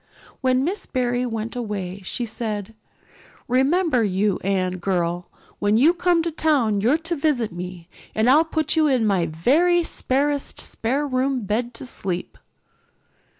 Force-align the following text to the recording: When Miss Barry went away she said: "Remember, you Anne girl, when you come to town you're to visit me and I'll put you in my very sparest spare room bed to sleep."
When 0.39 0.63
Miss 0.63 0.87
Barry 0.87 1.27
went 1.27 1.55
away 1.55 2.01
she 2.03 2.25
said: 2.25 2.73
"Remember, 3.47 4.03
you 4.03 4.39
Anne 4.43 4.77
girl, 4.79 5.29
when 5.59 5.77
you 5.77 5.93
come 5.93 6.23
to 6.23 6.31
town 6.31 6.81
you're 6.81 6.97
to 6.97 7.15
visit 7.15 7.51
me 7.51 7.87
and 8.15 8.27
I'll 8.27 8.43
put 8.45 8.75
you 8.75 8.87
in 8.87 9.05
my 9.05 9.27
very 9.27 9.83
sparest 9.83 10.59
spare 10.59 11.05
room 11.05 11.41
bed 11.41 11.75
to 11.75 11.85
sleep." 11.85 12.39